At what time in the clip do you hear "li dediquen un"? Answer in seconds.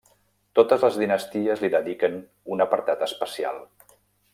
1.65-2.67